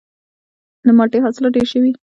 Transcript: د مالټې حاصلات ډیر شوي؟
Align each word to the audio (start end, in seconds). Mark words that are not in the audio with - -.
د 0.85 0.87
مالټې 0.97 1.19
حاصلات 1.25 1.51
ډیر 1.55 1.67
شوي؟ 1.73 1.91